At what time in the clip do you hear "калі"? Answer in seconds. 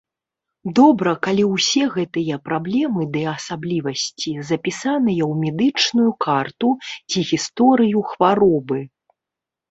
1.25-1.43